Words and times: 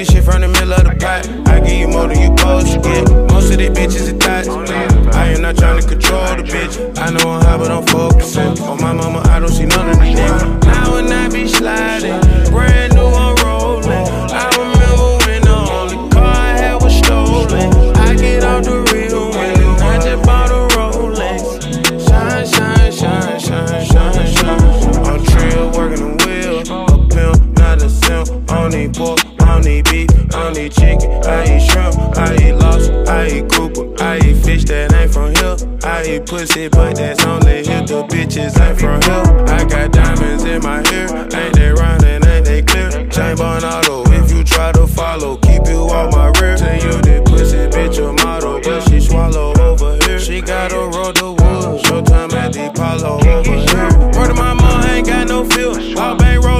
this 0.00 0.12
shit 0.14 0.24
from 0.24 0.40
the 0.40 0.48
middle 0.48 0.72
of 0.72 0.84
the 0.84 0.96
pot. 0.96 1.28
I 1.46 1.60
give 1.60 1.78
you 1.78 1.88
more 1.88 2.08
than 2.08 2.18
you 2.20 2.32
supposed 2.32 2.72
to 2.72 2.80
get. 2.80 3.04
Most 3.28 3.52
of 3.52 3.58
these 3.58 3.70
bitches 3.70 4.08
thoughts. 4.16 4.48
I 5.14 5.28
am 5.28 5.42
not 5.42 5.56
trying 5.56 5.80
to 5.80 5.86
control 5.86 6.24
the 6.36 6.42
bitch. 6.42 6.74
I 6.96 7.10
know 7.10 7.30
I'm 7.30 7.44
high, 7.44 7.58
but 7.58 7.70
I'm 7.70 7.84
focusing. 7.86 8.58
On 8.64 8.80
my 8.80 8.92
mama, 8.94 9.20
I 9.26 9.38
don't 9.38 9.52
see 9.52 9.66
none 9.66 9.90
of 9.90 9.98
the 9.98 10.09
on 29.60 29.66
need 29.66 29.84
beef, 29.90 30.08
on 30.34 30.52
need 30.54 30.72
chicken. 30.72 31.10
I 31.24 31.44
eat 31.44 31.70
shrimp, 31.70 31.94
I 32.16 32.34
eat 32.36 32.52
lobster, 32.52 33.04
I 33.08 33.26
eat 33.28 33.48
grouper, 33.48 34.02
I 34.02 34.16
eat 34.16 34.44
fish 34.44 34.64
that 34.64 34.92
ain't 34.94 35.12
from 35.12 35.34
here. 35.34 35.56
I 35.84 36.04
eat 36.04 36.26
pussy, 36.26 36.68
but 36.68 36.96
that's 36.96 37.24
only 37.24 37.64
here. 37.64 37.84
The 37.84 38.04
bitches 38.08 38.58
ain't 38.60 38.80
from 38.80 39.00
here. 39.02 39.44
I 39.48 39.64
got 39.64 39.92
diamonds 39.92 40.44
in 40.44 40.62
my 40.62 40.80
ear, 40.92 41.08
ain't 41.34 41.54
they 41.54 41.72
roundin', 41.72 42.26
ain't 42.26 42.44
they 42.46 42.62
clear? 42.62 42.90
Chamber 43.08 43.44
on 43.44 43.60
if 44.12 44.32
you 44.32 44.44
try 44.44 44.72
to 44.72 44.86
follow, 44.86 45.36
keep 45.36 45.66
you 45.66 45.80
off 45.92 46.12
my 46.14 46.32
rear. 46.40 46.56
Tell 46.56 46.74
you 46.74 46.96
that 47.02 47.24
pussy 47.26 47.68
bitch 47.68 47.98
a 47.98 48.12
model, 48.24 48.60
but 48.62 48.80
she 48.88 49.00
swallow 49.00 49.52
over 49.60 49.98
here. 50.04 50.18
She 50.18 50.40
got 50.40 50.72
a 50.72 50.88
roll 50.88 51.12
the 51.12 51.32
wood, 51.36 51.84
showtime 51.84 52.32
at 52.32 52.52
the 52.52 52.68
Apollo 52.68 53.20
over 53.28 53.42
here. 53.42 54.10
Word 54.16 54.30
of 54.30 54.36
my 54.36 54.54
mom, 54.54 54.84
ain't 54.84 55.06
got 55.06 55.28
no 55.28 55.44
feel. 55.44 55.76
All 55.98 56.16
bankroll, 56.16 56.59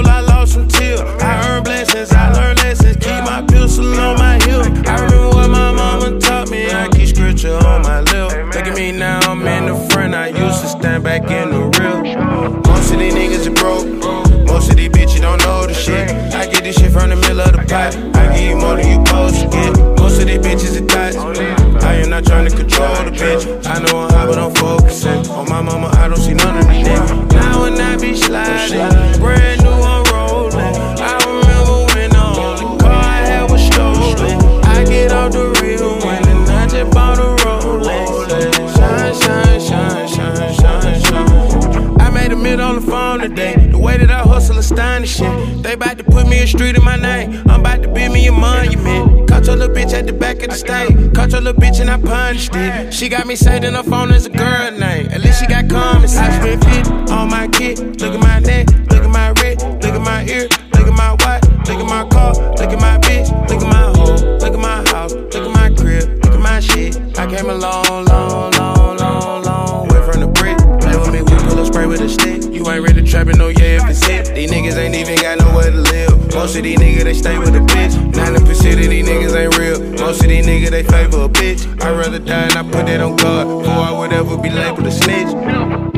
street 46.50 46.76
in 46.76 46.84
my 46.84 46.96
name. 46.96 47.42
I'm 47.48 47.60
about 47.60 47.82
to 47.82 47.88
build 47.88 48.12
me 48.12 48.26
a 48.26 48.32
monument. 48.32 49.28
Caught 49.28 49.46
your 49.46 49.56
little 49.56 49.74
bitch 49.74 49.92
at 49.92 50.06
the 50.06 50.12
back 50.12 50.42
of 50.42 50.50
the 50.50 50.56
state. 50.56 51.14
Caught 51.14 51.30
your 51.32 51.40
little 51.40 51.60
bitch 51.60 51.80
and 51.80 51.88
I 51.88 51.98
punched 52.00 52.54
it. 52.54 52.92
She 52.92 53.08
got 53.08 53.26
me 53.26 53.36
saved 53.36 53.64
in 53.64 53.74
her 53.74 53.82
phone 53.82 54.10
as 54.10 54.26
a 54.26 54.30
girl 54.30 54.70
name. 54.72 55.06
At 55.10 55.20
least 55.22 55.40
she 55.40 55.46
got 55.46 55.68
common. 55.68 56.04
I 56.04 56.08
spent 56.08 56.64
50 56.64 57.12
on 57.12 57.30
my 57.30 57.46
kid. 57.48 57.78
Look 58.00 58.14
at 58.14 58.20
my 58.20 58.40
neck, 58.40 58.68
look 58.90 59.04
at 59.04 59.10
my 59.10 59.28
wrist, 59.40 59.64
look 59.64 59.94
at 59.94 60.02
my 60.02 60.24
ear, 60.26 60.48
look 60.74 60.86
at 60.88 60.96
my 60.96 61.12
watch, 61.20 61.42
look 61.68 61.78
at 61.78 61.88
my 61.88 62.04
car, 62.08 62.34
look 62.34 62.70
at 62.74 62.80
my 62.80 62.98
bitch, 62.98 63.28
look 63.48 63.62
at 63.62 63.70
my 63.70 63.86
home, 63.96 64.20
look 64.42 64.54
at 64.54 64.58
my 64.58 64.82
house, 64.90 65.12
look 65.12 65.34
at 65.34 65.54
my 65.54 65.68
crib, 65.70 66.24
look 66.24 66.34
at 66.34 66.40
my 66.40 66.58
shit. 66.60 66.96
I 67.18 67.26
came 67.26 67.48
a 67.48 67.54
long, 67.54 68.04
long, 68.06 68.50
long, 68.52 68.96
long, 68.96 69.42
long 69.42 69.88
way 69.88 70.02
from 70.02 70.20
the 70.20 70.26
brick. 70.26 70.58
Play 70.82 70.96
with 70.98 71.12
me, 71.12 71.22
we 71.22 71.36
pull 71.48 71.58
a 71.60 71.66
spray 71.66 71.86
with 71.86 72.00
a 72.00 72.08
stick. 72.08 72.42
You 72.52 72.68
ain't 72.68 72.82
really 72.82 73.06
trapping, 73.06 73.38
no 73.38 73.48
yeah 73.48 73.78
if 73.78 73.88
it's 73.88 74.08
it. 74.08 74.34
These 74.34 74.50
niggas 74.50 74.76
ain't 74.76 74.94
even 74.96 75.16
got 75.16 75.38
nowhere 75.38 75.70
to 75.70 75.76
live. 75.76 76.09
Most 76.40 76.56
of 76.56 76.62
these 76.62 76.78
niggas 76.78 77.04
they 77.04 77.12
stay 77.12 77.38
with 77.38 77.50
a 77.50 77.58
bitch. 77.58 77.92
90% 78.12 78.48
of 78.48 78.88
these 78.88 79.06
niggas 79.06 79.36
ain't 79.36 79.58
real. 79.58 79.78
Most 80.00 80.22
of 80.22 80.28
these 80.30 80.46
niggas 80.46 80.70
they 80.70 80.82
favor 80.82 81.24
a 81.24 81.28
bitch. 81.28 81.66
I'd 81.82 81.90
rather 81.90 82.18
die 82.18 82.44
and 82.44 82.52
I 82.54 82.62
put 82.62 82.86
that 82.86 83.02
on 83.02 83.16
God. 83.16 83.46
Before 83.60 83.74
I 83.74 83.92
would 83.92 84.10
ever 84.14 84.38
be 84.38 84.48
labeled 84.48 84.86
a 84.86 84.90
snitch. 84.90 85.28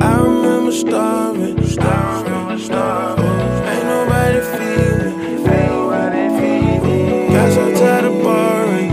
I 0.03 0.21
remember 0.21 0.73
starving, 0.73 1.65
starving, 1.65 2.59
starving. 2.59 3.25
Ain't 3.71 3.85
nobody 3.87 4.41
me. 6.83 7.29
Got 7.33 7.53
so 7.53 7.73
tired 7.79 8.05
of 8.07 8.23
borrowing. 8.25 8.91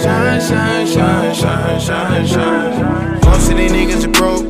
Shine, 0.00 0.40
shine, 0.40 0.86
shine, 0.86 1.34
shine, 1.34 1.78
shine, 1.78 2.26
shine. 2.26 3.20
Most 3.20 3.50
of 3.50 3.56
these 3.58 3.70
niggas 3.70 4.06
are 4.06 4.12
broke. 4.12 4.46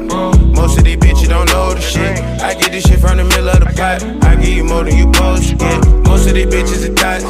Most 0.55 0.79
of 0.79 0.85
these 0.85 0.97
the 1.75 1.81
shit. 1.81 2.19
I 2.41 2.55
get 2.55 2.73
this 2.73 2.85
shit 2.85 3.01
from 3.01 3.17
the 3.19 3.25
middle 3.25 3.49
of 3.49 3.61
the 3.61 3.67
pot. 3.67 4.03
I 4.25 4.37
give 4.37 4.49
you 4.49 4.65
more 4.65 4.85
than 4.85 4.97
you 4.97 5.13
supposed 5.13 5.59
get. 5.59 5.87
Most 6.07 6.29
of 6.29 6.35
these 6.35 6.47
bitches 6.47 6.89
are 6.89 6.95
thoughts. 6.95 7.25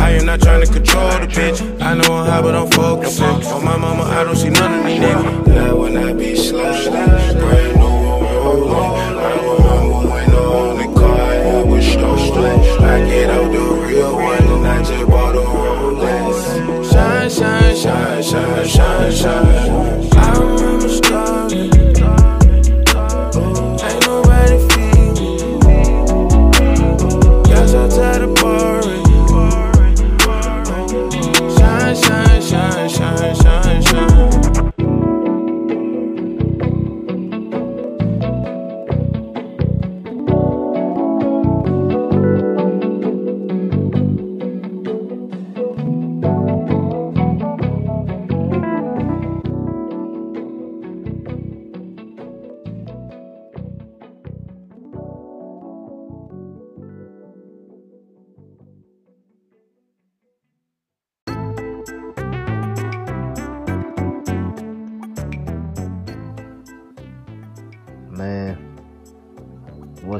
I 0.00 0.10
am 0.10 0.26
not 0.26 0.40
trying 0.40 0.64
to 0.64 0.72
control 0.72 1.10
the 1.18 1.26
bitch. 1.26 1.60
I 1.80 1.94
know 1.94 2.14
I'm 2.14 2.26
high, 2.26 2.42
but 2.42 2.54
I'm 2.54 2.70
focusing. 2.70 3.24
On 3.24 3.64
my 3.64 3.76
mama, 3.76 4.04
I 4.04 4.24
don't 4.24 4.36
see 4.36 4.50
none 4.50 4.80
of 4.80 4.86
these 4.86 5.00
niggas. 5.00 5.46
Now 5.46 5.76
when 5.76 5.96
I 5.96 6.12
be 6.12 6.36
sliding, 6.36 6.92
brand 6.92 7.76
new, 7.76 7.84
I'm 7.84 8.60
rolling. 8.72 9.16
I 9.18 9.34
remember 9.46 10.10
when 10.10 10.30
the 10.30 10.40
only 10.40 10.88
car 10.98 11.20
I 11.20 11.62
was 11.62 11.84
stolen. 11.86 12.60
I 12.82 13.08
get 13.08 13.30
out 13.30 13.50
the 13.52 13.86
real 13.86 14.14
one 14.14 14.42
and 14.42 14.66
I 14.66 14.82
just 14.82 15.06
bought 15.10 15.34
a 15.34 15.38
Rolex. 15.38 16.92
Shine, 16.92 17.30
shine, 17.30 17.76
shine, 17.76 18.22
shine, 18.22 18.68
shine, 18.68 19.12
shine. 19.12 19.81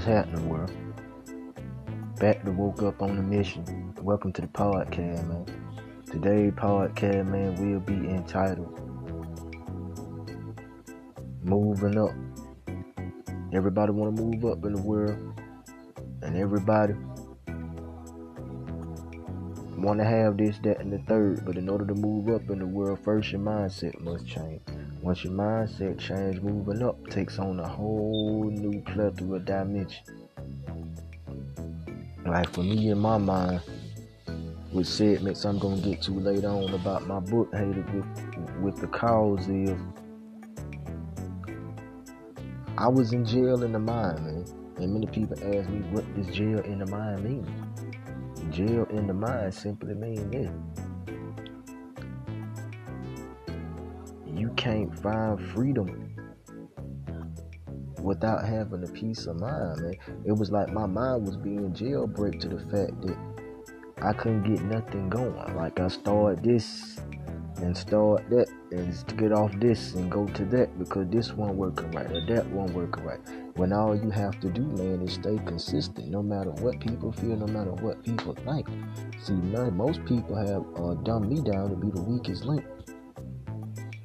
What's 0.02 0.26
happening, 0.26 0.48
world? 0.48 0.72
Back 2.18 2.42
to 2.44 2.50
woke 2.50 2.82
up 2.82 3.00
on 3.02 3.14
the 3.14 3.22
mission. 3.22 3.94
Welcome 4.02 4.32
to 4.32 4.40
the 4.40 4.48
podcast, 4.48 5.28
man. 5.28 5.46
Today 6.06 6.50
podcast, 6.50 7.28
man, 7.28 7.54
will 7.54 7.78
be 7.78 7.94
entitled 8.10 8.80
"Moving 11.44 11.98
Up." 11.98 12.10
Everybody 13.52 13.92
want 13.92 14.16
to 14.16 14.22
move 14.22 14.44
up 14.44 14.64
in 14.64 14.72
the 14.72 14.82
world, 14.82 15.40
and 16.22 16.36
everybody 16.36 16.94
want 19.78 20.00
to 20.00 20.04
have 20.04 20.36
this, 20.36 20.58
that, 20.64 20.80
and 20.80 20.92
the 20.92 20.98
third. 21.06 21.44
But 21.46 21.56
in 21.56 21.68
order 21.68 21.86
to 21.86 21.94
move 21.94 22.28
up 22.28 22.50
in 22.50 22.58
the 22.58 22.66
world, 22.66 22.98
first 23.04 23.30
your 23.30 23.40
mindset 23.40 24.00
must 24.00 24.26
change. 24.26 24.62
Once 25.02 25.24
your 25.24 25.32
mindset 25.32 25.98
change, 25.98 26.40
moving 26.42 26.80
up 26.80 26.96
takes 27.08 27.40
on 27.40 27.58
a 27.58 27.68
whole 27.68 28.48
new 28.48 28.80
plethora 28.82 29.36
of 29.36 29.44
dimension. 29.44 30.04
Like 32.24 32.48
for 32.50 32.62
me 32.62 32.90
in 32.90 32.98
my 32.98 33.18
mind, 33.18 33.60
with 34.72 34.86
segments 34.86 35.44
I'm 35.44 35.58
gonna 35.58 35.80
get 35.80 36.02
to 36.02 36.12
later 36.12 36.46
on 36.46 36.72
about 36.72 37.08
my 37.08 37.18
book 37.18 37.52
hated 37.52 37.92
with 37.92 38.06
with 38.60 38.80
the 38.80 38.86
cause 38.86 39.48
is 39.48 39.76
I 42.78 42.86
was 42.86 43.12
in 43.12 43.24
jail 43.24 43.64
in 43.64 43.72
the 43.72 43.80
mind, 43.80 44.24
man. 44.24 44.44
And 44.76 44.94
many 44.94 45.06
people 45.08 45.36
ask 45.36 45.68
me 45.68 45.80
what 45.90 46.04
does 46.14 46.32
jail 46.34 46.60
in 46.60 46.78
the 46.78 46.86
mind 46.86 47.24
mean? 47.24 47.46
Jail 48.52 48.86
in 48.90 49.08
the 49.08 49.14
mind 49.14 49.52
simply 49.52 49.94
means 49.94 50.30
this. 50.30 50.81
Can't 54.62 54.96
find 55.00 55.40
freedom 55.52 56.14
without 58.00 58.44
having 58.44 58.84
a 58.84 58.86
peace 58.86 59.26
of 59.26 59.40
mind, 59.40 59.82
man. 59.82 59.94
It 60.24 60.30
was 60.30 60.52
like 60.52 60.72
my 60.72 60.86
mind 60.86 61.26
was 61.26 61.36
being 61.36 61.72
jailbreak 61.72 62.38
to 62.42 62.48
the 62.48 62.60
fact 62.70 63.00
that 63.02 63.16
I 64.00 64.12
couldn't 64.12 64.44
get 64.44 64.62
nothing 64.66 65.08
going. 65.08 65.56
Like 65.56 65.80
I 65.80 65.88
started 65.88 66.44
this 66.44 67.00
and 67.56 67.76
start 67.76 68.30
that 68.30 68.48
and 68.70 69.18
get 69.18 69.32
off 69.32 69.52
this 69.58 69.94
and 69.94 70.08
go 70.08 70.26
to 70.26 70.44
that 70.46 70.78
because 70.78 71.08
this 71.08 71.32
one 71.32 71.56
working 71.56 71.90
right 71.90 72.10
or 72.12 72.24
that 72.26 72.46
one 72.46 72.72
working 72.72 73.04
right. 73.04 73.20
When 73.56 73.72
all 73.72 73.96
you 73.96 74.10
have 74.10 74.38
to 74.40 74.48
do, 74.48 74.62
man, 74.62 75.02
is 75.02 75.14
stay 75.14 75.38
consistent, 75.44 76.08
no 76.08 76.22
matter 76.22 76.50
what 76.50 76.78
people 76.78 77.10
feel, 77.10 77.36
no 77.36 77.48
matter 77.48 77.72
what 77.72 78.04
people 78.04 78.34
think. 78.34 78.68
See, 79.20 79.32
man, 79.32 79.76
most 79.76 80.04
people 80.04 80.36
have 80.36 80.64
uh, 80.80 80.94
dumbed 81.02 81.30
me 81.30 81.42
down 81.50 81.70
to 81.70 81.76
be 81.76 81.90
the 81.90 82.00
weakest 82.00 82.44
link, 82.44 82.64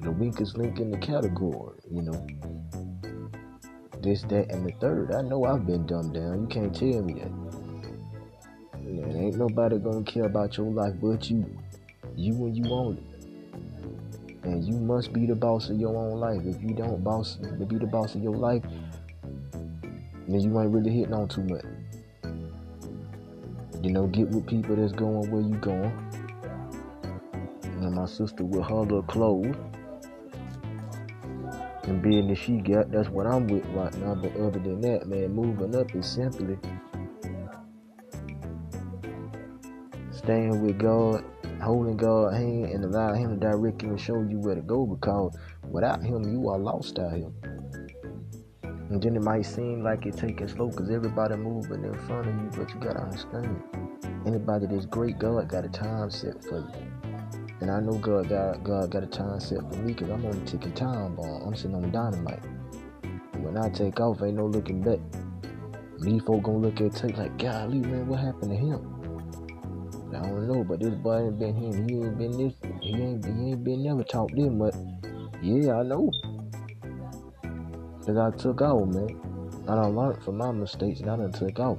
the 0.00 0.10
weakest 0.10 0.56
link 0.56 0.78
in 0.78 0.90
the 0.90 0.98
category. 0.98 1.78
You 1.90 2.02
know, 2.02 2.26
this, 4.02 4.22
that, 4.22 4.50
and 4.50 4.66
the 4.66 4.72
third. 4.80 5.12
I 5.12 5.22
know 5.22 5.44
I've 5.44 5.66
been 5.66 5.86
dumbed 5.86 6.14
down. 6.14 6.42
You 6.42 6.46
can't 6.46 6.74
tell 6.74 7.02
me 7.02 7.14
that. 7.14 7.32
Ain't 9.16 9.36
nobody 9.36 9.78
gonna 9.78 10.02
care 10.02 10.24
about 10.24 10.56
your 10.56 10.70
life 10.70 10.94
but 11.02 11.28
you. 11.28 11.44
You 12.16 12.34
when 12.34 12.54
you 12.54 12.62
want 12.70 12.98
it. 12.98 13.04
And 14.44 14.64
you 14.64 14.74
must 14.74 15.12
be 15.12 15.26
the 15.26 15.34
boss 15.34 15.68
of 15.68 15.78
your 15.78 15.94
own 15.94 16.20
life. 16.20 16.40
If 16.44 16.62
you 16.62 16.74
don't 16.74 17.02
boss 17.04 17.36
to 17.36 17.66
be 17.66 17.76
the 17.76 17.86
boss 17.86 18.14
of 18.14 18.22
your 18.22 18.36
life, 18.36 18.62
then 20.28 20.40
you 20.40 20.60
ain't 20.60 20.72
really 20.72 20.90
hitting 20.90 21.12
on 21.12 21.28
too 21.28 21.42
much. 21.42 21.64
You 23.82 23.92
know, 23.92 24.06
get 24.06 24.28
with 24.28 24.46
people 24.46 24.76
that's 24.76 24.92
going 24.92 25.30
where 25.30 25.42
you 25.42 25.56
going. 25.56 25.92
And 27.80 27.94
my 27.94 28.06
sister 28.06 28.44
with 28.44 28.64
her 28.68 28.74
little 28.74 29.02
clothes. 29.02 29.56
And 31.88 32.02
being 32.02 32.28
that 32.28 32.36
she 32.36 32.58
got, 32.58 32.92
that's 32.92 33.08
what 33.08 33.26
I'm 33.26 33.46
with 33.46 33.64
right 33.68 33.94
now. 33.94 34.14
But 34.14 34.36
other 34.36 34.58
than 34.58 34.82
that, 34.82 35.08
man, 35.08 35.32
moving 35.32 35.74
up 35.74 35.94
is 35.94 36.06
simply 36.06 36.58
staying 40.10 40.60
with 40.62 40.78
God, 40.78 41.24
holding 41.62 41.96
God's 41.96 42.36
hand, 42.36 42.66
and 42.66 42.84
allow 42.84 43.14
Him 43.14 43.30
to 43.30 43.36
direct 43.36 43.82
you 43.82 43.88
and 43.88 43.98
show 43.98 44.20
you 44.20 44.38
where 44.38 44.54
to 44.54 44.60
go. 44.60 44.84
Because 44.84 45.34
without 45.70 46.02
Him, 46.02 46.30
you 46.30 46.50
are 46.50 46.58
lost 46.58 46.98
out 46.98 47.14
here. 47.14 47.32
And 48.62 49.02
then 49.02 49.16
it 49.16 49.22
might 49.22 49.46
seem 49.46 49.82
like 49.82 50.04
it's 50.04 50.18
taking 50.18 50.46
slow 50.46 50.68
because 50.68 50.90
everybody 50.90 51.36
moving 51.36 51.84
in 51.84 51.94
front 52.06 52.28
of 52.28 52.34
you, 52.34 52.50
but 52.54 52.68
you 52.68 52.80
gotta 52.80 53.00
understand. 53.00 53.62
Anybody 54.26 54.66
that's 54.66 54.84
great, 54.84 55.18
God 55.18 55.48
got 55.48 55.64
a 55.64 55.68
time 55.70 56.10
set 56.10 56.44
for 56.44 56.58
you. 56.58 56.97
And 57.60 57.70
I 57.70 57.80
know 57.80 57.94
God 57.98 58.28
got 58.28 58.62
God 58.62 58.90
got 58.90 59.02
a 59.02 59.06
time 59.06 59.40
set 59.40 59.58
for 59.58 59.78
me 59.78 59.92
because 59.92 60.10
I'm 60.10 60.24
only 60.24 60.44
taking 60.46 60.72
time 60.72 61.16
bomb. 61.16 61.42
I'm 61.42 61.56
sitting 61.56 61.74
on 61.74 61.90
dynamite. 61.90 62.42
When 63.38 63.56
I 63.58 63.68
take 63.68 63.98
off, 64.00 64.22
ain't 64.22 64.36
no 64.36 64.46
looking 64.46 64.82
back. 64.82 65.00
Me 65.98 66.20
folk 66.20 66.44
gonna 66.44 66.58
look 66.58 66.80
at 66.80 66.94
take 66.94 67.16
like, 67.16 67.36
golly, 67.38 67.80
man, 67.80 68.06
what 68.06 68.20
happened 68.20 68.52
to 68.52 68.56
him? 68.56 68.98
I 70.14 70.22
don't 70.22 70.46
know, 70.46 70.62
but 70.62 70.80
this 70.80 70.94
boy 70.94 71.26
ain't 71.26 71.38
been 71.38 71.56
here. 71.56 71.72
He 71.72 72.06
ain't 72.06 72.18
been 72.18 72.30
this. 72.32 72.54
He 72.80 72.94
ain't. 72.94 73.24
He 73.24 73.50
ain't 73.50 73.64
been 73.64 73.82
never 73.82 74.04
talked 74.04 74.36
this 74.36 74.50
much. 74.50 74.74
Yeah, 75.42 75.78
I 75.78 75.82
know. 75.82 76.10
Cause 78.06 78.16
I 78.16 78.30
took 78.36 78.62
off, 78.62 78.88
man. 78.88 79.20
I 79.68 79.74
done 79.74 79.94
learned 79.96 80.22
from 80.22 80.38
my 80.38 80.50
mistakes, 80.50 81.00
and 81.00 81.10
I 81.10 81.16
done 81.16 81.32
took 81.32 81.58
off. 81.58 81.78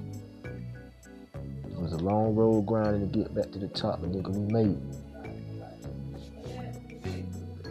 It 1.34 1.76
was 1.76 1.94
a 1.94 1.98
long 1.98 2.36
road 2.36 2.68
grinding 2.68 3.10
to 3.10 3.20
get 3.20 3.34
back 3.34 3.52
to 3.52 3.60
the 3.60 3.68
top, 3.68 4.04
and 4.04 4.14
nigga, 4.14 4.32
we 4.32 4.54
made 4.54 4.78
it. 4.78 5.09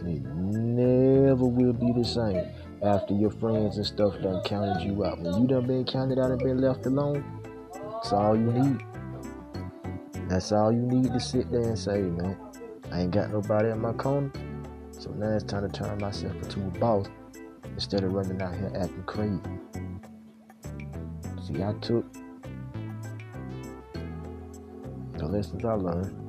It 0.09 0.25
never 0.25 1.45
will 1.45 1.73
be 1.73 1.91
the 1.91 2.03
same 2.03 2.47
after 2.81 3.13
your 3.13 3.31
friends 3.31 3.77
and 3.77 3.85
stuff 3.85 4.13
done 4.21 4.41
counted 4.43 4.83
you 4.83 5.05
out. 5.05 5.19
When 5.19 5.41
you 5.41 5.47
done 5.47 5.67
been 5.67 5.85
counted 5.85 6.17
out 6.17 6.31
and 6.31 6.39
been 6.39 6.59
left 6.59 6.85
alone, 6.85 7.23
that's 7.73 8.13
all 8.13 8.35
you 8.35 8.51
need. 8.51 8.83
That's 10.27 10.51
all 10.51 10.71
you 10.71 10.81
need 10.81 11.11
to 11.13 11.19
sit 11.19 11.51
there 11.51 11.61
and 11.61 11.77
say, 11.77 12.01
man. 12.01 12.37
I 12.91 13.01
ain't 13.01 13.11
got 13.11 13.31
nobody 13.31 13.69
in 13.69 13.79
my 13.79 13.93
corner. 13.93 14.31
So 14.91 15.11
now 15.11 15.29
it's 15.35 15.43
time 15.43 15.69
to 15.69 15.69
turn 15.69 15.99
myself 15.99 16.33
into 16.41 16.59
a 16.59 16.79
boss 16.79 17.07
instead 17.65 18.03
of 18.03 18.13
running 18.13 18.41
out 18.41 18.55
here 18.55 18.71
acting 18.75 19.03
crazy. 19.03 19.39
See, 21.45 21.63
I 21.63 21.73
took 21.81 22.05
the 25.17 25.25
lessons 25.25 25.63
I 25.63 25.73
learned. 25.73 26.28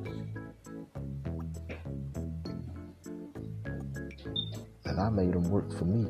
And 4.91 5.01
I 5.01 5.09
made 5.09 5.33
them 5.33 5.49
work 5.51 5.73
for 5.79 5.85
me. 5.85 6.05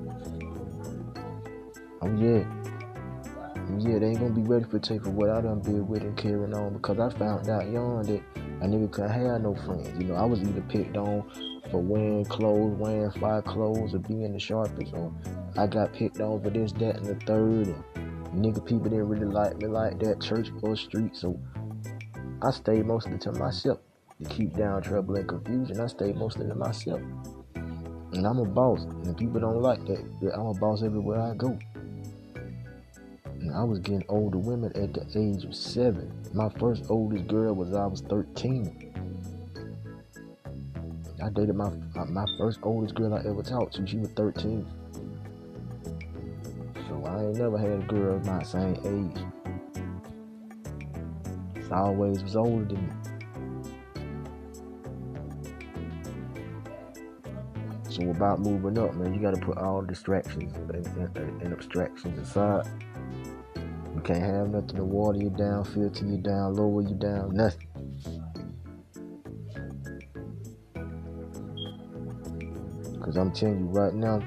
Oh 2.01 2.11
yeah. 2.17 2.45
Oh 3.55 3.79
yeah, 3.79 3.99
they 3.99 4.07
ain't 4.07 4.21
gonna 4.21 4.31
be 4.31 4.41
ready 4.41 4.65
for 4.65 4.79
take 4.79 5.05
for 5.05 5.11
what 5.11 5.29
I 5.29 5.43
done 5.43 5.61
been 5.61 5.87
with 5.87 6.03
and 6.03 6.17
carrying 6.17 6.55
on 6.55 6.73
because 6.73 6.99
I 6.99 7.11
found 7.19 7.51
out 7.51 7.71
young 7.71 8.03
that 8.05 8.23
I 8.63 8.67
never 8.67 8.89
could 8.89 9.11
have 9.11 9.43
no 9.43 9.55
friends. 9.55 9.91
You 9.99 10.07
know, 10.07 10.15
I 10.15 10.25
was 10.25 10.41
either 10.41 10.63
picked 10.63 10.97
on 10.97 11.31
for 11.71 11.83
wearing 11.83 12.25
clothes, 12.25 12.75
wearing 12.79 13.11
fire 13.13 13.43
clothes, 13.43 13.95
or 13.95 13.99
being 13.99 14.33
the 14.33 14.41
sharpest. 14.41 14.95
Or 14.95 15.13
I 15.59 15.67
got 15.67 15.93
picked 15.93 16.23
on 16.23 16.43
for 16.43 16.49
this, 16.49 16.73
that, 16.73 16.97
and 16.97 17.05
the 17.05 17.15
third. 17.27 17.75
And 17.97 18.45
nigga, 18.45 18.65
people 18.65 18.85
didn't 18.85 19.09
really 19.09 19.27
like 19.27 19.59
me 19.59 19.67
like 19.67 19.99
that, 20.01 20.23
church 20.23 20.49
or 20.63 20.75
street. 20.75 21.15
So 21.15 21.39
I 22.41 22.51
stayed 22.51 22.87
mostly 22.87 23.19
to 23.19 23.33
myself 23.33 23.79
to 24.23 24.29
keep 24.31 24.57
down 24.57 24.81
trouble 24.83 25.17
and 25.17 25.29
confusion. 25.29 25.81
I 25.81 25.87
stayed 25.87 26.17
mostly 26.17 26.47
to 26.47 26.55
myself. 26.55 27.03
And 28.13 28.27
I'm 28.27 28.39
a 28.39 28.45
boss, 28.45 28.83
and 28.83 29.17
people 29.17 29.41
don't 29.41 29.63
like 29.63 29.85
that. 29.87 30.05
I'm 30.35 30.47
a 30.47 30.55
boss 30.55 30.83
everywhere 30.83 31.21
I 31.21 31.35
go. 31.35 31.57
And 33.25 33.55
I 33.55 33.63
was 33.63 33.79
getting 33.79 34.05
older 34.09 34.39
women 34.39 34.73
at 34.75 34.93
the 34.93 35.07
age 35.17 35.45
of 35.45 35.55
seven. 35.55 36.13
My 36.35 36.49
first 36.59 36.85
oldest 36.89 37.27
girl 37.29 37.55
was 37.55 37.73
I 37.73 37.87
was 37.87 38.01
13. 38.03 38.91
I 41.23 41.29
dated 41.31 41.55
my 41.55 41.71
my 42.09 42.25
first 42.39 42.61
oldest 42.63 42.95
girl 42.95 43.15
I 43.15 43.19
ever 43.21 43.43
talked 43.43 43.75
to. 43.77 43.87
She 43.87 43.99
was 43.99 44.11
13. 44.11 44.67
So 46.89 47.05
I 47.07 47.25
ain't 47.25 47.37
never 47.37 47.59
had 47.59 47.71
a 47.71 47.87
girl 47.87 48.19
my 48.21 48.43
same 48.43 48.77
age. 48.85 49.23
She 51.65 51.73
always 51.73 52.23
was 52.23 52.37
older 52.37 52.65
than 52.65 52.87
me. 52.87 53.00
So 57.91 58.09
about 58.09 58.39
moving 58.39 58.79
up, 58.79 58.95
man, 58.95 59.13
you 59.13 59.21
gotta 59.21 59.37
put 59.45 59.59
all 59.59 59.83
distractions 59.83 60.55
and, 60.57 60.87
and, 61.17 61.43
and 61.43 61.53
abstractions 61.53 62.17
aside. 62.21 62.65
You 63.57 64.01
can't 64.05 64.23
have 64.23 64.51
nothing 64.51 64.77
to 64.77 64.85
water 64.85 65.19
you 65.19 65.31
down, 65.31 65.65
filter 65.65 66.07
you 66.07 66.19
down, 66.19 66.55
lower 66.55 66.83
you 66.83 66.95
down, 66.95 67.35
nothing. 67.35 67.67
Cause 73.03 73.17
I'm 73.17 73.33
telling 73.33 73.59
you 73.59 73.67
right 73.67 73.93
now, 73.93 74.23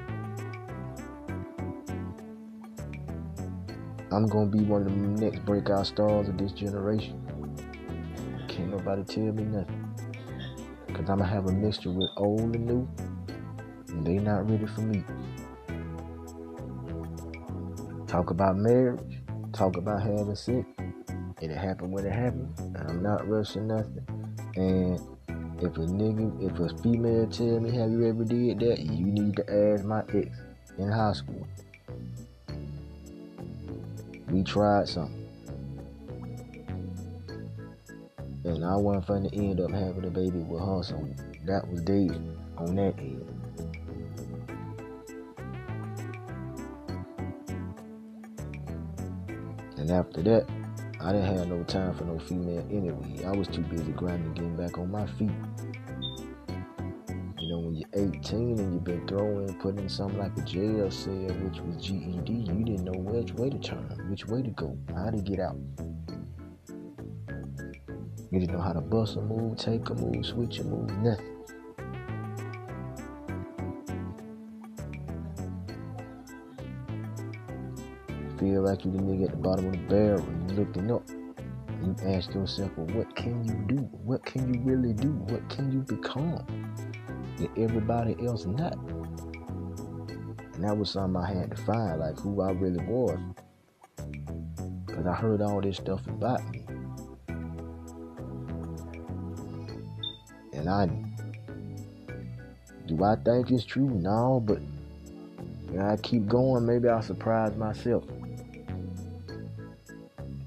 I'm 4.12 4.27
gonna 4.27 4.48
be 4.48 4.60
one 4.60 4.82
of 4.82 4.88
the 4.88 5.25
next 5.25 5.46
breakout 5.46 5.88
stars 5.88 6.27
of 6.27 6.38
this 6.38 6.51
generation. 6.51 7.17
Can't 8.50 8.72
nobody 8.72 9.05
tell 9.05 9.32
me 9.32 9.43
nothing. 9.43 9.96
Cause 10.89 11.10
I'm 11.10 11.20
gonna 11.20 11.27
have 11.27 11.48
a 11.48 11.53
mixture 11.53 11.91
with 11.91 12.10
old 12.17 12.55
and 12.55 12.65
new. 12.65 12.88
And 13.94 14.06
they 14.06 14.18
not 14.18 14.50
ready 14.50 14.66
for 14.66 14.82
me. 14.82 15.04
Talk 18.08 18.32
about 18.32 18.58
marriage, 18.58 19.22
talk 19.54 19.78
about 19.78 20.02
having 20.02 20.36
sex. 20.36 20.68
It 21.42 21.52
happened 21.52 21.92
when 21.92 22.06
it 22.06 22.12
happened. 22.12 22.54
I'm 22.76 23.02
not 23.04 23.28
rushing 23.28 23.68
nothing. 23.68 24.06
And 24.56 25.00
if 25.60 25.78
a 25.78 25.82
nigga, 25.82 26.52
if 26.52 26.60
a 26.60 26.78
female 26.82 27.28
tell 27.28 27.60
me, 27.60 27.72
have 27.72 27.92
you 27.92 28.08
ever 28.08 28.24
did 28.24 28.60
that? 28.60 28.80
You 28.80 29.06
need 29.06 29.36
to 29.38 29.74
ask 29.74 29.86
my 29.86 30.02
ex 30.14 30.30
in 30.78 30.92
high 30.92 31.14
school. 31.14 31.48
We 34.30 34.44
tried 34.44 34.90
something. 34.90 35.30
And 38.46 38.66
I 38.66 38.76
wasn't 38.76 39.06
finna 39.06 39.38
end 39.38 39.60
up 39.62 39.72
having 39.72 40.06
a 40.06 40.10
baby 40.10 40.40
with 40.40 40.62
her, 40.62 40.84
so 40.84 41.08
that 41.46 41.68
was 41.70 41.82
dead 41.82 42.22
on 42.58 42.76
that 42.76 42.98
end. 43.00 43.43
And 49.84 49.92
after 49.92 50.22
that, 50.22 50.48
I 51.02 51.12
didn't 51.12 51.36
have 51.36 51.48
no 51.50 51.62
time 51.66 51.94
for 51.94 52.06
no 52.06 52.18
female 52.18 52.66
anyway. 52.72 53.25
I 53.25 53.36
was 53.36 53.50
too 53.50 53.63
busy 53.63 53.92
grinding 53.92 54.34
getting 54.34 54.56
back 54.56 54.78
on 54.78 54.90
my 54.90 55.06
feet. 55.06 55.30
You 57.38 57.50
know, 57.50 57.60
when 57.60 57.75
you're 57.75 57.90
18 57.94 58.60
and 58.60 58.74
you've 58.75 58.86
been 58.86 59.06
throwing, 59.10 59.54
put 59.60 59.78
in 59.78 59.90
something 59.90 60.18
like 60.18 60.38
a 60.38 60.42
jail 60.44 60.90
cell, 60.90 61.13
which 61.13 61.60
was 61.60 61.86
GED, 61.86 62.32
you 62.32 62.63
didn't 62.63 62.86
know 62.86 62.98
which 62.98 63.34
way 63.34 63.50
to 63.50 63.60
turn, 63.60 64.08
which 64.10 64.25
way 64.25 64.42
to 64.42 64.52
go, 64.52 64.78
how 64.96 65.10
to 65.10 65.18
get 65.18 65.42
out. 65.42 65.58
You 68.32 68.40
didn't 68.40 68.54
know 68.54 68.62
how 68.62 68.72
to 68.72 68.80
bust 68.80 69.18
a 69.18 69.22
move, 69.22 69.58
take 69.58 69.90
a 69.90 69.96
move, 69.96 70.25
switch 70.25 70.60
a 70.60 70.63
move, 70.63 70.90
nothing. 71.00 71.33
Feel 78.40 78.63
like 78.63 78.84
you 78.84 78.92
the 78.92 78.98
nigga 78.98 79.25
at 79.25 79.32
the 79.32 79.38
bottom 79.38 79.68
of 79.68 79.74
the 79.74 79.78
barrel, 79.80 80.25
you 80.48 80.56
looking 80.56 80.92
up. 80.92 81.08
You 81.84 81.96
ask 82.06 82.34
yourself, 82.34 82.72
well, 82.78 82.88
what 82.98 83.16
can 83.16 83.46
you 83.46 83.75
do? 83.75 83.82
What 84.04 84.25
can 84.25 84.54
you 84.54 84.60
really 84.62 84.94
do? 84.94 85.12
What 85.12 85.48
can 85.50 85.72
you 85.72 85.80
become 85.80 86.46
that 87.38 87.50
everybody 87.58 88.16
else 88.25 88.46
not? 88.46 88.78
And 90.54 90.63
that 90.63 90.78
was 90.78 90.92
something 90.92 91.22
I 91.22 91.28
had 91.28 91.52
to 91.52 91.58
find, 91.63 92.00
like 92.00 92.20
who 92.20 92.42
I 92.42 92.52
really 92.52 92.84
was. 92.86 93.20
Because 94.86 95.06
I 95.06 95.13
heard 95.13 95.42
all 95.42 95.62
this 95.62 95.78
stuff 95.78 96.06
about 96.08 96.42
me. 96.52 96.66
And 100.54 100.70
I, 100.70 100.88
do 102.88 103.04
I 103.04 103.16
think 103.18 103.52
it's 103.52 103.66
true? 103.66 103.90
No, 103.90 104.40
but 104.44 104.60
I 105.80 105.98
keep 105.98 106.28
going, 106.28 106.66
maybe 106.66 106.88
I'll 106.88 107.02
surprise 107.02 107.56
myself. 107.56 108.04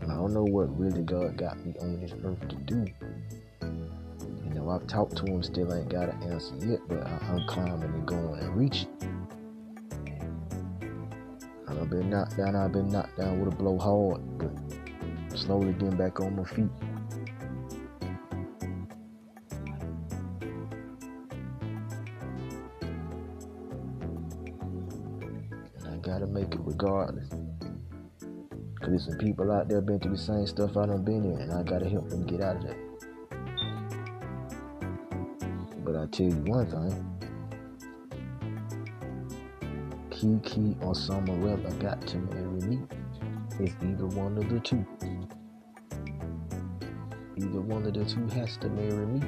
I 0.09 0.15
don't 0.15 0.33
know 0.33 0.45
what 0.45 0.79
really 0.79 1.03
God 1.03 1.37
got 1.37 1.65
me 1.65 1.75
on 1.81 2.01
this 2.01 2.13
earth 2.25 2.49
to 2.49 2.57
do. 2.57 2.87
You 3.61 4.55
know, 4.55 4.71
I've 4.71 4.87
talked 4.87 5.17
to 5.17 5.25
him, 5.25 5.43
still 5.43 5.75
ain't 5.75 5.89
got 5.89 6.09
an 6.09 6.23
answer 6.23 6.55
yet, 6.65 6.81
but 6.89 7.05
I, 7.07 7.19
am 7.29 7.47
climbing 7.49 7.83
and 7.83 8.07
going 8.07 8.39
and 8.39 8.57
reaching. 8.57 8.89
I've 11.87 11.91
been 11.91 12.11
knocked 12.11 12.37
down, 12.37 12.57
I've 12.57 12.73
been 12.73 12.91
knocked 12.91 13.17
down 13.17 13.39
with 13.39 13.53
a 13.53 13.57
blow 13.57 13.79
hard, 13.79 14.21
but 14.39 15.39
slowly 15.39 15.73
getting 15.73 15.97
back 15.97 16.19
on 16.21 16.35
my 16.35 16.43
feet. 16.43 16.71
And 25.79 25.89
I 25.89 25.97
gotta 25.99 26.27
make 26.27 26.55
it 26.55 26.61
regardless. 26.65 27.29
Cause 28.87 28.93
there's 28.93 29.07
some 29.07 29.19
people 29.19 29.50
out 29.50 29.69
there 29.69 29.81
been 29.81 29.99
through 29.99 30.12
the 30.12 30.16
same 30.16 30.47
stuff 30.47 30.76
I 30.76 30.87
done 30.87 31.02
been 31.02 31.25
in, 31.25 31.40
and 31.40 31.52
I 31.52 31.64
gotta 31.64 31.88
help 31.88 32.09
them 32.09 32.25
get 32.25 32.40
out 32.40 32.55
of 32.55 32.62
that. 32.62 32.76
But 35.85 35.97
I 35.97 36.07
tell 36.07 36.26
you 36.26 36.37
one 36.47 36.66
thing. 36.71 37.19
Kiki 40.11 40.76
or 40.83 40.93
Summerella 40.93 41.76
got 41.81 42.00
to 42.07 42.19
marry 42.19 42.61
me. 42.61 42.78
It's 43.59 43.75
either 43.83 44.07
one 44.07 44.38
of 44.38 44.49
the 44.49 44.61
two. 44.61 44.87
Either 47.37 47.61
one 47.61 47.87
of 47.87 47.93
the 47.93 48.05
two 48.05 48.25
has 48.38 48.57
to 48.59 48.69
marry 48.69 49.05
me. 49.05 49.21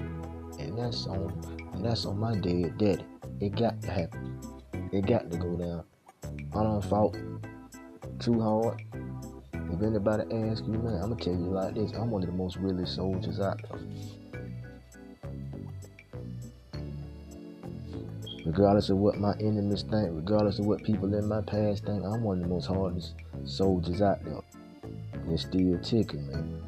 And 0.61 0.79
that's 0.79 1.09
on 1.09 1.33
and 1.73 1.85
that's 1.85 2.07
on 2.07 2.17
my 2.21 2.37
dead 2.37 2.79
daddy. 2.79 3.05
It 3.41 3.57
got 3.57 3.83
to 3.83 3.91
happen. 3.91 4.39
It 4.93 5.05
got 5.05 5.33
to 5.33 5.37
go 5.37 5.57
down. 5.57 5.83
I 6.55 6.63
don't 6.63 6.85
fought 6.85 7.17
too 8.21 8.41
hard. 8.41 8.85
If 9.71 9.83
anybody 9.83 10.23
asks 10.35 10.67
you, 10.67 10.79
man, 10.79 10.95
I'm 11.03 11.11
gonna 11.11 11.17
tell 11.17 11.35
you 11.35 11.51
like 11.51 11.75
this: 11.75 11.93
I'm 11.93 12.11
one 12.11 12.23
of 12.23 12.29
the 12.29 12.35
most 12.35 12.57
realest 12.57 12.95
soldiers 12.97 13.39
out 13.41 13.61
there. 13.69 13.81
Regardless 18.47 18.89
of 18.89 18.97
what 18.97 19.19
my 19.19 19.35
enemies 19.41 19.83
think, 19.83 20.09
regardless 20.13 20.59
of 20.59 20.65
what 20.65 20.83
people 20.83 21.13
in 21.15 21.29
my 21.29 21.43
past 21.43 21.85
think, 21.85 22.03
I'm 22.03 22.23
one 22.23 22.39
of 22.39 22.45
the 22.45 22.49
most 22.49 22.67
hardest 22.67 23.15
soldiers 23.45 24.01
out 24.01 24.25
there. 24.25 24.41
It's 25.29 25.43
still 25.43 25.79
ticking, 25.81 26.27
man. 26.33 26.63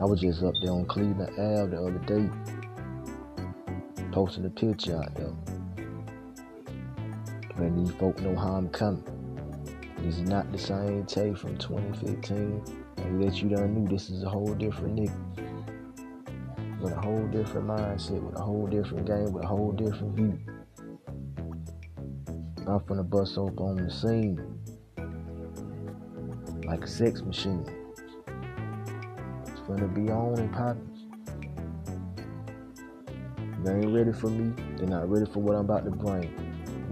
I 0.00 0.06
was 0.06 0.20
just 0.20 0.42
up 0.42 0.54
there 0.62 0.72
on 0.72 0.86
Cleveland 0.86 1.38
Ave 1.38 1.70
the 1.70 1.82
other 1.82 1.98
day, 2.06 2.30
posting 4.12 4.46
a 4.46 4.50
picture 4.50 4.96
out 4.96 5.14
there. 5.14 5.34
Letting 7.58 7.84
these 7.84 7.94
folk 7.96 8.18
know 8.20 8.34
how 8.34 8.54
I'm 8.54 8.70
coming. 8.70 9.04
Is 10.04 10.20
not 10.20 10.50
the 10.50 10.58
same 10.58 11.06
tape 11.06 11.38
from 11.38 11.56
2015. 11.56 12.62
And 12.96 13.22
that 13.22 13.40
you 13.40 13.48
done 13.48 13.74
knew 13.74 13.88
this 13.88 14.10
is 14.10 14.24
a 14.24 14.28
whole 14.28 14.52
different 14.54 14.96
nigga. 14.96 15.14
With 16.80 16.92
a 16.92 17.00
whole 17.00 17.26
different 17.28 17.68
mindset, 17.68 18.20
with 18.20 18.36
a 18.36 18.42
whole 18.42 18.66
different 18.66 19.06
game, 19.06 19.32
with 19.32 19.44
a 19.44 19.46
whole 19.46 19.70
different 19.70 20.16
view. 20.16 20.38
I'm 22.66 22.80
finna 22.80 23.08
bust 23.08 23.38
up 23.38 23.60
on 23.60 23.76
the 23.76 23.90
scene 23.90 24.40
like 26.64 26.84
a 26.84 26.88
sex 26.88 27.22
machine. 27.22 27.64
It's 29.46 29.60
finna 29.60 29.92
be 29.94 30.10
on 30.10 30.38
and 30.38 30.52
popping. 30.52 30.88
They 33.64 33.72
ain't 33.74 33.94
ready 33.94 34.12
for 34.12 34.28
me. 34.28 34.52
They're 34.76 34.88
not 34.88 35.08
ready 35.08 35.30
for 35.30 35.40
what 35.40 35.54
I'm 35.54 35.64
about 35.64 35.84
to 35.84 35.90
bring. 35.90 36.41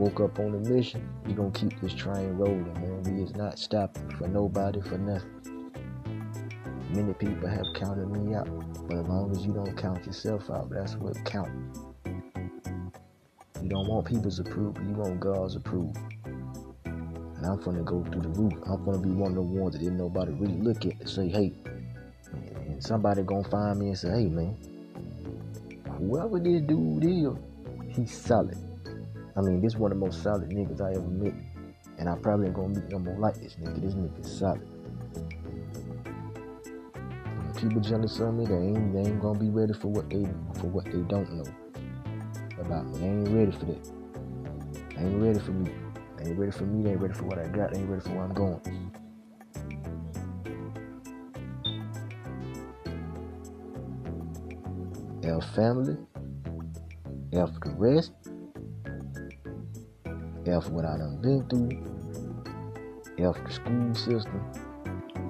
Woke 0.01 0.21
up 0.21 0.39
on 0.39 0.55
a 0.55 0.59
mission. 0.67 1.07
We 1.27 1.35
gonna 1.35 1.51
keep 1.51 1.79
this 1.83 1.93
train 1.93 2.31
rolling, 2.31 2.73
man. 2.73 3.03
We 3.03 3.23
is 3.23 3.37
not 3.37 3.59
stopping 3.59 4.09
for 4.13 4.29
nobody, 4.29 4.81
for 4.81 4.97
nothing. 4.97 5.71
Many 6.95 7.13
people 7.13 7.47
have 7.47 7.67
counted 7.75 8.09
me 8.09 8.35
out, 8.35 8.49
but 8.89 8.97
as 8.97 9.07
long 9.07 9.31
as 9.31 9.45
you 9.45 9.53
don't 9.53 9.77
count 9.77 10.07
yourself 10.07 10.49
out, 10.49 10.71
that's 10.71 10.97
what 10.97 11.23
counts. 11.27 11.81
You 13.63 13.69
don't 13.69 13.87
want 13.89 14.07
people's 14.07 14.39
approval, 14.39 14.83
you 14.83 14.95
want 14.95 15.21
God's 15.21 15.57
approval. 15.57 15.95
And 16.87 17.45
I'm 17.45 17.61
gonna 17.61 17.83
go 17.83 18.03
through 18.05 18.23
the 18.23 18.29
roof. 18.31 18.55
I'm 18.65 18.83
gonna 18.83 19.01
be 19.01 19.11
one 19.11 19.33
of 19.33 19.37
the 19.37 19.43
ones 19.43 19.75
that 19.75 19.81
didn't 19.81 19.99
nobody 19.99 20.33
really 20.33 20.63
look 20.63 20.87
at 20.87 20.99
and 20.99 21.11
say, 21.11 21.29
hey, 21.29 21.53
and 22.33 22.83
somebody 22.83 23.23
gonna 23.23 23.47
find 23.51 23.79
me 23.79 23.89
and 23.89 23.99
say, 23.99 24.09
hey 24.09 24.29
man, 24.29 24.57
whoever 25.99 26.41
this 26.41 26.63
dude 26.63 27.05
is, 27.05 27.95
he's 27.95 28.19
solid. 28.19 28.57
I 29.37 29.41
mean, 29.43 29.61
this 29.61 29.77
one 29.77 29.93
of 29.93 29.99
the 29.99 30.05
most 30.05 30.23
solid 30.23 30.51
niggas 30.51 30.81
I 30.81 30.93
ever 30.93 31.01
met. 31.03 31.35
And 31.99 32.09
I 32.09 32.17
probably 32.17 32.47
ain't 32.47 32.57
gonna 32.57 32.69
meet 32.69 32.89
no 32.89 32.99
more 32.99 33.19
like 33.19 33.35
this 33.35 33.57
nigga. 33.57 33.81
This 33.81 33.95
nigga 33.95 34.21
is 34.21 34.39
solid. 34.39 34.67
When 37.37 37.53
people 37.57 37.81
jealous 37.81 38.19
of 38.21 38.35
me, 38.35 38.47
they 38.47 38.55
ain't 38.55 38.93
they 38.95 39.01
ain't 39.01 39.21
gonna 39.21 39.39
be 39.39 39.51
ready 39.51 39.75
for 39.75 39.89
what 39.89 40.09
they 40.09 40.25
for 40.61 40.69
what 40.69 40.87
they 40.87 41.03
don't 41.03 41.33
know 41.33 41.45
about 42.59 42.87
me. 42.87 42.99
They 42.99 43.07
ain't 43.07 43.29
ready 43.29 43.53
for 43.53 43.67
that. 43.67 43.85
They 44.97 45.03
ain't 45.03 45.23
ready 45.23 45.39
for 45.39 45.53
me. 45.53 45.71
They 46.17 46.31
ain't 46.31 46.39
ready 46.39 46.53
for 46.53 46.65
me. 46.65 46.83
They 46.83 46.91
ain't 46.93 47.01
ready 47.01 47.15
for 47.15 47.25
what 47.25 47.39
I 47.39 47.49
got. 47.49 47.73
They 47.73 47.81
ain't 47.81 47.91
ready 47.91 48.03
for 48.03 48.11
where 48.11 48.25
I'm 48.25 48.35
going. 48.35 48.61
L 55.23 55.41
family. 55.55 55.97
L 57.33 57.47
for 57.47 57.69
the 57.69 57.75
rest. 57.77 58.13
For 60.45 60.59
what 60.71 60.87
I 60.87 60.97
done 60.97 61.19
been 61.21 61.47
through. 61.49 61.69
For 63.17 63.35
the 63.35 63.53
school 63.53 63.95
system. 63.95 64.43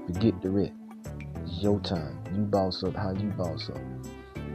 Forget 0.07 0.41
the 0.41 0.51
rest. 0.51 0.73
It's 1.43 1.61
your 1.61 1.81
time. 1.81 2.17
You 2.33 2.43
boss 2.43 2.85
up 2.85 2.95
how 2.95 3.13
you 3.13 3.29
boss 3.31 3.71
up. 3.71 3.81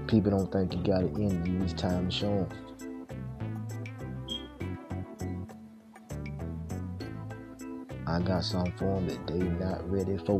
People 0.08 0.32
don't 0.32 0.52
think 0.52 0.74
you 0.74 0.82
got 0.82 1.04
it 1.04 1.14
in 1.18 1.46
you. 1.46 1.62
It's 1.62 1.74
time 1.74 2.10
to 2.10 2.16
show 2.16 2.28
them. 2.30 2.50
I 8.08 8.22
got 8.22 8.44
something 8.46 8.74
for 8.78 8.96
them 8.96 9.10
that 9.10 9.28
they 9.28 9.40
not 9.40 9.92
ready 9.92 10.18
for. 10.18 10.40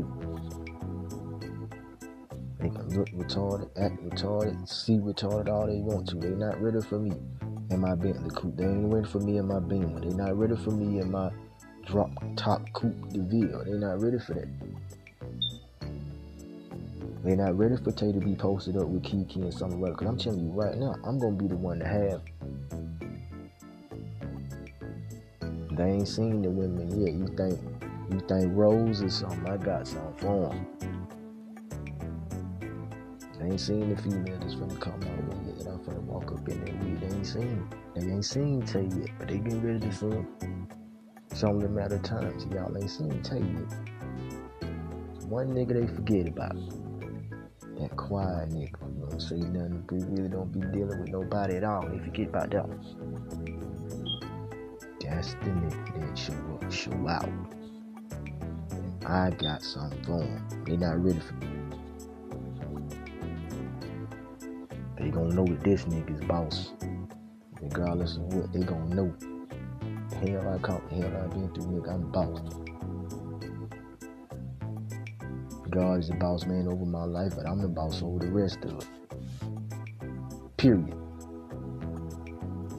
They 2.58 2.70
can 2.70 2.88
look 2.96 3.08
retarded, 3.10 3.68
act 3.76 4.02
retarded, 4.02 4.66
see 4.66 4.98
retarded 4.98 5.50
all 5.50 5.66
they 5.66 5.80
want 5.80 6.08
to. 6.08 6.16
They 6.16 6.30
not 6.30 6.60
ready 6.60 6.80
for 6.80 6.98
me 6.98 7.12
in 7.70 7.80
my 7.80 7.94
Bentley 7.94 8.30
coupe. 8.34 8.56
They 8.56 8.64
ain't 8.64 8.92
ready 8.92 9.06
for 9.08 9.18
me 9.20 9.38
in 9.38 9.46
my 9.46 9.58
Beamer. 9.58 10.00
They 10.00 10.14
not 10.14 10.36
ready 10.38 10.56
for 10.56 10.70
me 10.70 11.00
in 11.00 11.10
my 11.10 11.30
drop 11.86 12.10
top 12.36 12.62
coupe 12.72 13.10
de 13.10 13.20
ville. 13.20 13.64
They 13.64 13.72
not 13.72 14.00
ready 14.00 14.18
for 14.18 14.34
that. 14.34 14.48
They 17.24 17.34
not 17.34 17.58
ready 17.58 17.76
for 17.76 17.90
Tay 17.90 18.12
to 18.12 18.20
be 18.20 18.34
posted 18.34 18.76
up 18.76 18.86
with 18.86 19.02
Kiki 19.02 19.40
and 19.40 19.52
something 19.52 19.80
like 19.80 19.96
Cause 19.96 20.06
I'm 20.06 20.16
telling 20.16 20.44
you 20.44 20.50
right 20.50 20.76
now, 20.76 20.94
I'm 21.04 21.18
gonna 21.18 21.36
be 21.36 21.48
the 21.48 21.56
one 21.56 21.80
to 21.80 21.86
have. 21.86 22.22
They 25.76 25.84
ain't 25.84 26.08
seen 26.08 26.42
the 26.42 26.50
women 26.50 26.88
yet. 27.00 27.14
You 27.14 27.26
think 27.36 27.60
you 28.10 28.20
think 28.20 28.56
Rose 28.56 29.02
or 29.02 29.06
oh 29.06 29.08
something? 29.08 29.48
I 29.48 29.56
got 29.56 29.88
something 29.88 30.14
for 30.18 30.48
them. 30.48 30.66
They 33.38 33.46
ain't 33.46 33.60
seen 33.60 33.94
the 33.94 34.00
female 34.00 34.38
that's 34.38 34.54
finna 34.54 34.80
come 34.80 34.94
out 34.94 35.24
with 35.24 35.45
yet. 35.58 35.66
I'm 35.66 35.78
finna 35.80 36.00
walk 36.02 36.32
up 36.32 36.48
in 36.48 36.64
there 36.64 36.74
with. 36.74 37.00
They 37.00 37.16
ain't 37.16 37.26
seen. 37.26 37.68
They 37.94 38.02
ain't 38.02 38.24
seen 38.24 38.62
Tay 38.62 38.88
yet, 39.00 39.10
but 39.18 39.28
they 39.28 39.38
getting 39.38 39.62
ready 39.62 39.80
to 39.80 39.92
see 39.92 40.06
him. 40.06 40.68
It's 41.30 41.44
only 41.44 41.66
a 41.66 41.68
matter 41.68 41.96
of 41.96 42.02
time. 42.02 42.38
So 42.38 42.48
y'all 42.48 42.76
ain't 42.76 42.90
seen 42.90 43.22
Tay 43.22 43.40
yet. 43.40 44.70
One 45.28 45.48
nigga 45.48 45.80
they 45.80 45.86
forget 45.86 46.28
about. 46.28 46.56
That 47.78 47.96
quiet 47.96 48.50
nigga. 48.50 48.80
You 48.96 49.06
don't 49.10 49.20
say 49.20 49.36
nothing, 49.36 49.84
but 49.86 49.96
really 50.10 50.28
don't 50.28 50.52
be 50.52 50.60
dealing 50.60 51.00
with 51.00 51.10
nobody 51.10 51.56
at 51.56 51.64
all. 51.64 51.86
They 51.88 51.98
forget 51.98 52.28
about 52.28 52.50
that. 52.50 52.68
That's 55.00 55.34
the 55.34 55.50
nigga 55.50 56.00
that 56.00 56.18
show 56.18 56.32
up, 56.62 56.72
show 56.72 57.08
out. 57.08 57.28
I 59.06 59.30
got 59.30 59.62
something 59.62 60.02
for 60.04 60.18
them. 60.18 60.64
They 60.64 60.76
not 60.76 61.02
ready 61.04 61.20
for 61.20 61.34
me. 61.34 61.55
Gonna 65.16 65.34
know 65.34 65.46
that 65.46 65.64
this 65.64 65.84
nigga's 65.84 66.22
boss. 66.26 66.72
Regardless 67.62 68.16
of 68.16 68.34
what, 68.34 68.52
they 68.52 68.60
gonna 68.60 68.94
know. 68.94 69.14
Hell 70.20 70.54
I 70.54 70.58
caught, 70.58 70.82
hell 70.90 71.06
I 71.06 71.26
been 71.28 71.50
through, 71.54 71.64
nigga, 71.64 71.94
I'm 71.94 72.02
the 72.02 72.08
boss. 72.08 72.40
God 75.70 76.00
is 76.00 76.08
the 76.08 76.16
boss 76.16 76.44
man 76.44 76.68
over 76.68 76.84
my 76.84 77.04
life, 77.04 77.32
but 77.34 77.46
I'm 77.46 77.62
the 77.62 77.68
boss 77.68 78.02
over 78.02 78.18
the 78.18 78.30
rest 78.30 78.58
of 78.64 78.72
it. 78.78 78.86
Period. 80.58 80.94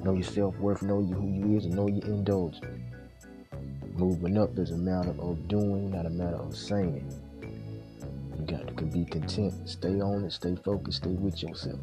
Know 0.04 0.14
your 0.14 0.24
self 0.24 0.56
worth, 0.60 0.84
know 0.84 1.00
you 1.00 1.16
who 1.16 1.28
you 1.28 1.58
is, 1.58 1.66
and 1.66 1.74
know 1.76 1.88
your 1.88 2.06
indulge. 2.06 2.62
Moving 3.96 4.38
up 4.38 4.58
is 4.60 4.70
a 4.70 4.78
matter 4.78 5.16
of 5.20 5.48
doing, 5.48 5.90
not 5.90 6.06
a 6.06 6.12
matter 6.12 6.38
of 6.38 6.56
saying. 6.56 7.12
You 8.40 8.46
got 8.46 8.78
to 8.78 8.86
be 8.86 9.06
content. 9.06 9.68
Stay 9.68 10.00
on 10.00 10.24
it, 10.24 10.32
stay 10.32 10.56
focused, 10.64 11.00
stay 11.00 11.10
with 11.10 11.42
yourself. 11.42 11.80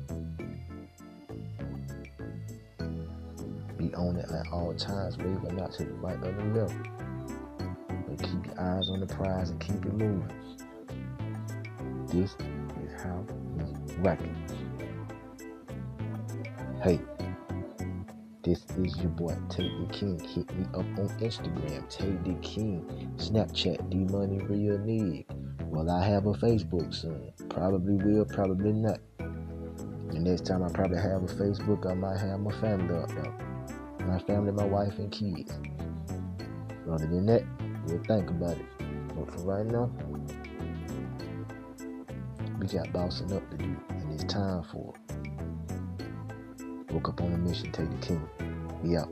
Be 3.76 3.92
on 3.94 4.16
it 4.16 4.30
at 4.30 4.46
all 4.52 4.73
times, 4.75 5.18
waver 5.18 5.52
not 5.52 5.73
to 5.73 5.84
the 5.84 5.92
right 5.94 6.16
or 6.23 6.32
the 6.32 6.61
left. 6.61 6.75
But 7.88 8.23
keep 8.23 8.46
your 8.46 8.61
eyes 8.61 8.88
on 8.88 9.00
the 9.00 9.06
prize 9.06 9.50
and 9.50 9.61
keep 9.61 9.84
it 9.84 9.92
moving. 9.92 10.30
This 12.08 12.30
is 12.30 13.02
how 13.02 13.25
we 13.56 13.94
rock 13.96 14.20
it. 14.20 14.30
Hey, 16.82 17.00
this 18.44 18.64
is 18.76 18.96
your 18.99 19.11
boy 19.11 19.37
Tate 19.49 19.73
the 19.80 19.92
King. 19.92 20.20
Hit 20.20 20.54
me 20.56 20.66
up 20.75 20.87
on 20.99 21.08
Instagram, 21.20 21.88
Tate 21.88 22.23
the 22.25 22.34
King. 22.46 23.12
Snapchat, 23.16 23.90
D 23.90 24.04
Money 24.04 24.38
Real 24.38 24.78
Nig. 24.78 25.26
Will 25.75 25.90
I 25.90 26.07
have 26.07 26.26
a 26.26 26.33
Facebook 26.35 26.95
soon? 26.95 27.33
Probably 27.49 27.97
will, 27.97 28.25
probably 28.25 28.73
not. 28.73 29.00
The 29.19 30.21
next 30.21 30.47
time 30.47 30.62
I 30.62 30.69
probably 30.69 30.99
have 30.99 31.25
a 31.25 31.26
Facebook, 31.26 31.85
I 31.90 31.95
might 31.95 32.16
have 32.16 32.38
my 32.38 32.52
family 32.61 32.95
up 32.95 33.09
there. 33.09 33.35
My 34.07 34.21
family, 34.21 34.52
my 34.52 34.66
wife, 34.66 34.97
and 34.99 35.11
kids. 35.11 35.52
Other 36.88 37.07
than 37.09 37.26
that, 37.26 37.43
we'll 37.87 38.04
think 38.04 38.31
about 38.31 38.57
it. 38.57 38.66
But 39.16 39.33
for 39.33 39.40
right 39.40 39.66
now, 39.66 39.90
we 42.61 42.69
got 42.69 42.93
bossing 42.93 43.33
up 43.33 43.50
to 43.50 43.57
do, 43.57 43.76
and 43.88 44.12
it's 44.12 44.33
time 44.33 44.62
for 44.71 44.95
it. 44.95 46.93
Woke 46.93 47.09
up 47.09 47.21
on 47.21 47.33
a 47.33 47.38
mission, 47.38 47.73
Tate 47.73 47.90
the 47.90 47.97
King. 48.07 48.28
We 48.85 48.97
out. 48.97 49.11